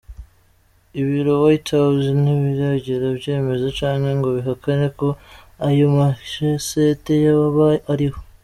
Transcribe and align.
Ibiro 1.01 1.33
White 1.43 1.71
House 1.77 2.07
ntibirigera 2.21 3.07
vyemeza 3.19 3.67
canke 3.77 4.11
ngo 4.17 4.29
bihakane 4.37 4.87
ko 4.99 5.07
ayo 5.67 5.85
ma 5.97 6.07
"cassettes" 6.31 7.21
yoba 7.25 7.65
ariho. 7.93 8.19